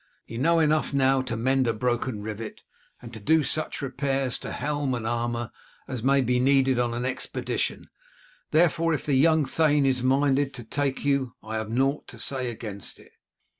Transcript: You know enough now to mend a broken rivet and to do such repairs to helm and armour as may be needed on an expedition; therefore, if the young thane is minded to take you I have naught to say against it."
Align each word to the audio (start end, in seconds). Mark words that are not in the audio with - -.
You 0.25 0.39
know 0.39 0.57
enough 0.57 0.95
now 0.95 1.21
to 1.21 1.37
mend 1.37 1.67
a 1.67 1.73
broken 1.73 2.23
rivet 2.23 2.63
and 3.03 3.13
to 3.13 3.19
do 3.19 3.43
such 3.43 3.83
repairs 3.83 4.39
to 4.39 4.51
helm 4.51 4.95
and 4.95 5.05
armour 5.05 5.51
as 5.87 6.01
may 6.01 6.21
be 6.21 6.39
needed 6.39 6.79
on 6.79 6.95
an 6.95 7.05
expedition; 7.05 7.87
therefore, 8.49 8.95
if 8.95 9.05
the 9.05 9.13
young 9.13 9.45
thane 9.45 9.85
is 9.85 10.01
minded 10.01 10.55
to 10.55 10.63
take 10.63 11.05
you 11.05 11.35
I 11.43 11.57
have 11.57 11.69
naught 11.69 12.07
to 12.07 12.17
say 12.17 12.49
against 12.49 12.97
it." 12.97 13.11